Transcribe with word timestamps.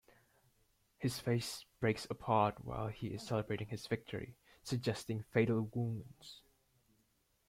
His 0.97 1.19
face 1.19 1.63
breaks 1.79 2.07
apart 2.09 2.65
while 2.65 2.87
he 2.87 3.09
is 3.09 3.21
celebrating 3.21 3.67
his 3.67 3.85
victory, 3.85 4.35
suggesting 4.63 5.21
fatal 5.31 5.69
wounds. 5.75 6.41